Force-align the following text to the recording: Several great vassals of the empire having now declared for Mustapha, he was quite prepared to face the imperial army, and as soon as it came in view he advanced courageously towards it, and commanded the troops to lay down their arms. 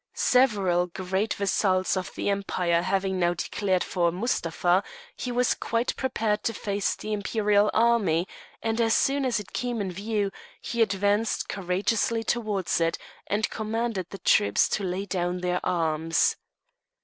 Several 0.15 0.87
great 0.87 1.35
vassals 1.35 1.95
of 1.95 2.15
the 2.15 2.27
empire 2.29 2.81
having 2.81 3.19
now 3.19 3.35
declared 3.35 3.83
for 3.83 4.11
Mustapha, 4.11 4.83
he 5.15 5.31
was 5.31 5.53
quite 5.53 5.95
prepared 5.95 6.43
to 6.45 6.55
face 6.55 6.95
the 6.95 7.13
imperial 7.13 7.69
army, 7.71 8.27
and 8.63 8.81
as 8.81 8.95
soon 8.95 9.25
as 9.25 9.39
it 9.39 9.53
came 9.53 9.79
in 9.79 9.91
view 9.91 10.31
he 10.59 10.81
advanced 10.81 11.47
courageously 11.47 12.23
towards 12.23 12.81
it, 12.81 12.97
and 13.27 13.51
commanded 13.51 14.09
the 14.09 14.17
troops 14.17 14.67
to 14.69 14.83
lay 14.83 15.05
down 15.05 15.41
their 15.41 15.63
arms. 15.63 16.35